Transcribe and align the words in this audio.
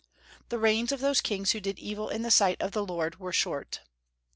The 0.49 0.57
reigns 0.57 0.91
of 0.91 0.99
those 0.99 1.21
kings 1.21 1.51
who 1.51 1.59
did 1.59 1.77
evil 1.77 2.09
in 2.09 2.23
the 2.23 2.31
sight 2.31 2.59
of 2.59 2.71
the 2.71 2.83
Lord 2.83 3.19
were 3.19 3.31
short. 3.31 3.81